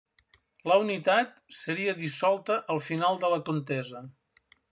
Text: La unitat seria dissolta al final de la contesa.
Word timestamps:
La 0.69 0.77
unitat 0.83 1.37
seria 1.57 1.95
dissolta 2.01 2.57
al 2.77 2.83
final 2.87 3.21
de 3.27 3.31
la 3.35 3.41
contesa. 3.53 4.03